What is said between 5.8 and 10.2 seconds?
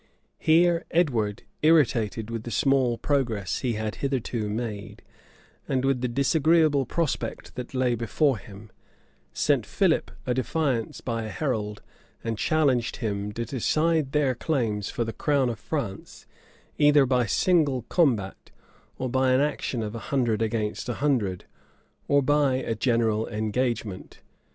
with the disagreeable prospect that lay before him, sent Philip